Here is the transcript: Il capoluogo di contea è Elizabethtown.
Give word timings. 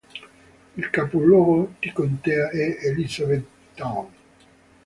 Il 0.77 0.89
capoluogo 0.89 1.75
di 1.79 1.91
contea 1.93 2.49
è 2.49 2.77
Elizabethtown. 2.87 4.09